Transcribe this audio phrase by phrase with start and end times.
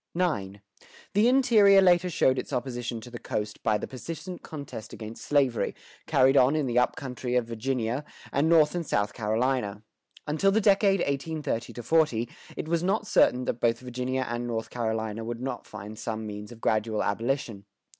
[0.15, 0.61] IX.
[1.13, 5.75] The interior later showed its opposition to the coast by the persistent contest against slavery,
[6.07, 9.83] carried on in the up country of Virginia, and North and South Carolina.
[10.25, 12.27] Until the decade 1830 40,
[12.57, 16.51] it was not certain that both Virginia and North Carolina would not find some means
[16.51, 17.65] of gradual abolition.